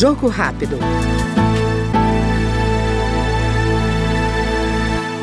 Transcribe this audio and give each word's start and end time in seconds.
Jogo 0.00 0.30
rápido. 0.30 0.78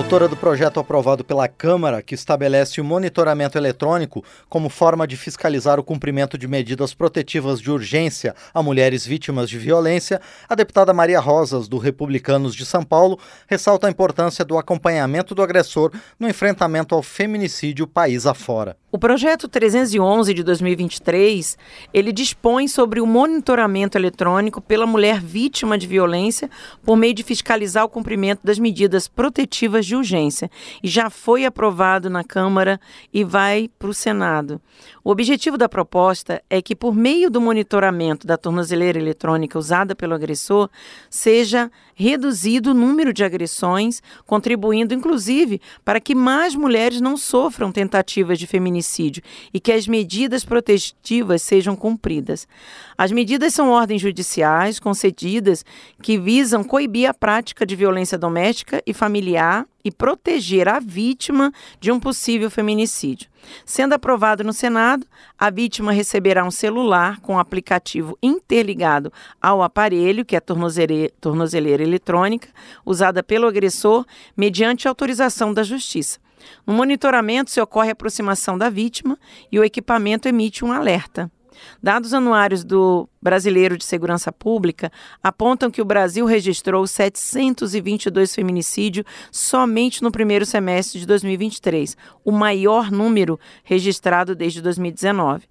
Autora 0.00 0.26
do 0.26 0.34
projeto 0.34 0.80
aprovado 0.80 1.22
pela 1.22 1.46
Câmara, 1.46 2.00
que 2.00 2.14
estabelece 2.14 2.80
o 2.80 2.84
monitoramento 2.84 3.58
eletrônico 3.58 4.24
como 4.48 4.70
forma 4.70 5.06
de 5.06 5.14
fiscalizar 5.14 5.78
o 5.78 5.84
cumprimento 5.84 6.38
de 6.38 6.48
medidas 6.48 6.94
protetivas 6.94 7.60
de 7.60 7.70
urgência 7.70 8.34
a 8.54 8.62
mulheres 8.62 9.04
vítimas 9.04 9.48
de 9.50 9.58
violência, 9.58 10.18
a 10.48 10.54
deputada 10.54 10.94
Maria 10.94 11.20
Rosas, 11.20 11.68
do 11.68 11.76
Republicanos 11.76 12.54
de 12.54 12.64
São 12.64 12.82
Paulo, 12.82 13.18
ressalta 13.46 13.86
a 13.86 13.90
importância 13.90 14.42
do 14.42 14.56
acompanhamento 14.56 15.34
do 15.34 15.42
agressor 15.42 15.92
no 16.18 16.26
enfrentamento 16.26 16.94
ao 16.94 17.02
feminicídio 17.02 17.86
país 17.86 18.24
afora. 18.24 18.78
O 18.90 18.98
projeto 18.98 19.46
311 19.46 20.34
de 20.34 20.42
2023, 20.42 21.56
ele 21.94 22.10
dispõe 22.10 22.66
sobre 22.66 23.00
o 23.00 23.06
monitoramento 23.06 23.96
eletrônico 23.96 24.60
pela 24.60 24.84
mulher 24.84 25.20
vítima 25.20 25.78
de 25.78 25.86
violência 25.86 26.50
por 26.82 26.96
meio 26.96 27.14
de 27.14 27.22
fiscalizar 27.22 27.84
o 27.84 27.88
cumprimento 27.88 28.40
das 28.42 28.58
medidas 28.58 29.06
protetivas 29.06 29.89
de 29.90 29.96
urgência 29.96 30.50
e 30.82 30.88
já 30.88 31.10
foi 31.10 31.44
aprovado 31.44 32.08
na 32.08 32.24
Câmara 32.24 32.80
e 33.12 33.22
vai 33.22 33.68
para 33.78 33.90
o 33.90 33.94
Senado. 33.94 34.60
O 35.04 35.10
objetivo 35.10 35.58
da 35.58 35.68
proposta 35.68 36.42
é 36.48 36.62
que 36.62 36.74
por 36.74 36.94
meio 36.94 37.30
do 37.30 37.40
monitoramento 37.40 38.26
da 38.26 38.36
tornozeleira 38.36 38.98
eletrônica 38.98 39.58
usada 39.58 39.94
pelo 39.94 40.14
agressor, 40.14 40.70
seja 41.08 41.70
reduzido 41.94 42.70
o 42.70 42.74
número 42.74 43.12
de 43.12 43.24
agressões, 43.24 44.02
contribuindo 44.26 44.94
inclusive 44.94 45.60
para 45.84 46.00
que 46.00 46.14
mais 46.14 46.54
mulheres 46.54 47.00
não 47.00 47.16
sofram 47.16 47.70
tentativas 47.70 48.38
de 48.38 48.46
feminicídio 48.46 49.22
e 49.52 49.60
que 49.60 49.72
as 49.72 49.86
medidas 49.86 50.44
protetivas 50.44 51.42
sejam 51.42 51.76
cumpridas. 51.76 52.48
As 52.96 53.12
medidas 53.12 53.52
são 53.52 53.70
ordens 53.70 54.00
judiciais 54.00 54.78
concedidas 54.78 55.64
que 56.02 56.18
visam 56.18 56.62
coibir 56.62 57.08
a 57.08 57.14
prática 57.14 57.66
de 57.66 57.76
violência 57.76 58.16
doméstica 58.16 58.82
e 58.86 58.94
familiar 58.94 59.66
e 59.84 59.90
proteger 59.90 60.68
a 60.68 60.78
vítima 60.78 61.52
de 61.78 61.90
um 61.90 61.98
possível 61.98 62.50
feminicídio. 62.50 63.28
Sendo 63.64 63.94
aprovado 63.94 64.44
no 64.44 64.52
Senado, 64.52 65.06
a 65.38 65.50
vítima 65.50 65.92
receberá 65.92 66.44
um 66.44 66.50
celular 66.50 67.20
com 67.20 67.38
aplicativo 67.38 68.18
interligado 68.22 69.12
ao 69.40 69.62
aparelho, 69.62 70.24
que 70.24 70.34
é 70.34 70.38
a 70.38 70.42
tornozeleira, 71.20 71.82
eletrônica, 71.82 72.48
usada 72.84 73.22
pelo 73.22 73.46
agressor 73.46 74.04
mediante 74.36 74.86
autorização 74.86 75.54
da 75.54 75.62
Justiça. 75.62 76.18
No 76.66 76.72
monitoramento 76.72 77.50
se 77.50 77.60
ocorre 77.60 77.90
aproximação 77.90 78.56
da 78.56 78.70
vítima 78.70 79.18
e 79.50 79.58
o 79.58 79.64
equipamento 79.64 80.28
emite 80.28 80.64
um 80.64 80.72
alerta. 80.72 81.30
Dados 81.82 82.14
anuários 82.14 82.64
do 82.64 83.08
Brasileiro 83.20 83.76
de 83.76 83.84
Segurança 83.84 84.32
Pública 84.32 84.90
apontam 85.22 85.70
que 85.70 85.82
o 85.82 85.84
Brasil 85.84 86.24
registrou 86.26 86.86
722 86.86 88.34
feminicídios 88.34 89.06
somente 89.30 90.02
no 90.02 90.10
primeiro 90.10 90.46
semestre 90.46 91.00
de 91.00 91.06
2023, 91.06 91.96
o 92.24 92.32
maior 92.32 92.90
número 92.90 93.38
registrado 93.64 94.34
desde 94.34 94.60
2019 94.60 95.48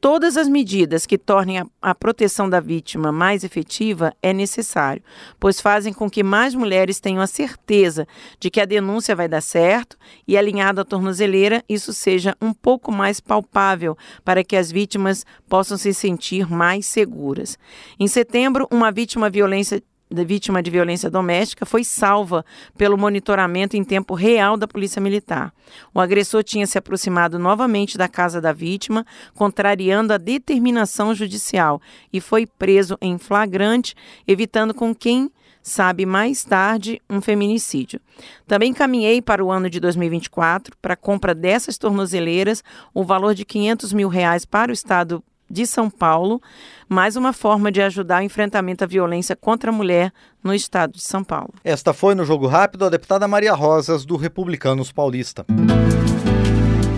todas 0.00 0.36
as 0.36 0.48
medidas 0.48 1.04
que 1.04 1.18
tornem 1.18 1.58
a, 1.58 1.66
a, 1.82 1.94
proteção 1.94 2.48
da 2.48 2.58
vítima 2.58 3.12
mais 3.12 3.44
efetiva 3.44 4.14
é 4.22 4.32
necessário, 4.32 5.02
pois 5.38 5.60
fazem 5.60 5.92
com 5.92 6.08
que 6.08 6.22
mais 6.22 6.54
mulheres 6.54 6.98
tenham 6.98 7.20
a 7.20 7.26
certeza 7.26 8.06
de 8.38 8.50
que 8.50 8.60
a 8.60 8.64
denúncia 8.64 9.14
vai 9.14 9.28
dar 9.28 9.42
certo 9.42 9.98
e, 10.26 10.38
alinhado 10.38 10.80
à 10.80 10.84
tornozeleira, 10.84 11.62
isso 11.68 11.92
seja 11.92 12.34
um 12.40 12.52
pouco 12.52 12.90
mais 12.90 13.20
palpável 13.20 13.96
para 14.24 14.42
que 14.42 14.56
as 14.56 14.72
vítimas 14.72 15.26
possam 15.48 15.76
se 15.76 15.92
sentir 15.92 16.50
mais 16.50 16.86
seguras. 16.86 17.58
Em 17.98 18.08
setembro, 18.08 18.66
uma 18.70 18.90
vítima 18.90 19.28
violência 19.28 19.82
vítima 20.24 20.62
de 20.62 20.70
violência 20.70 21.10
doméstica 21.10 21.64
foi 21.64 21.84
salva 21.84 22.44
pelo 22.76 22.98
monitoramento 22.98 23.76
em 23.76 23.84
tempo 23.84 24.14
real 24.14 24.56
da 24.56 24.66
Polícia 24.66 25.00
Militar. 25.00 25.52
O 25.94 26.00
agressor 26.00 26.42
tinha 26.42 26.66
se 26.66 26.76
aproximado 26.76 27.38
novamente 27.38 27.96
da 27.96 28.08
casa 28.08 28.40
da 28.40 28.52
vítima, 28.52 29.06
contrariando 29.34 30.12
a 30.12 30.18
determinação 30.18 31.14
judicial, 31.14 31.80
e 32.12 32.20
foi 32.20 32.46
preso 32.46 32.98
em 33.00 33.18
flagrante, 33.18 33.94
evitando 34.26 34.74
com 34.74 34.94
quem 34.94 35.30
sabe 35.62 36.06
mais 36.06 36.42
tarde 36.44 37.00
um 37.08 37.20
feminicídio. 37.20 38.00
Também 38.46 38.72
caminhei 38.72 39.20
para 39.20 39.44
o 39.44 39.50
ano 39.50 39.68
de 39.68 39.78
2024 39.78 40.76
para 40.80 40.94
a 40.94 40.96
compra 40.96 41.34
dessas 41.34 41.78
tornozeleiras, 41.78 42.64
o 42.94 43.04
valor 43.04 43.34
de 43.34 43.44
500 43.44 43.92
mil 43.92 44.08
reais 44.08 44.44
para 44.44 44.70
o 44.70 44.74
Estado 44.74 45.22
de 45.50 45.66
São 45.66 45.90
Paulo, 45.90 46.40
mais 46.88 47.16
uma 47.16 47.32
forma 47.32 47.72
de 47.72 47.82
ajudar 47.82 48.20
o 48.20 48.24
enfrentamento 48.24 48.84
à 48.84 48.86
violência 48.86 49.34
contra 49.34 49.70
a 49.70 49.74
mulher 49.74 50.12
no 50.42 50.54
estado 50.54 50.92
de 50.92 51.02
São 51.02 51.24
Paulo. 51.24 51.52
Esta 51.64 51.92
foi 51.92 52.14
no 52.14 52.24
Jogo 52.24 52.46
Rápido 52.46 52.84
a 52.84 52.88
deputada 52.88 53.26
Maria 53.26 53.52
Rosas, 53.52 54.04
do 54.04 54.16
Republicanos 54.16 54.92
Paulista. 54.92 55.44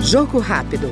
Jogo 0.00 0.38
Rápido. 0.38 0.88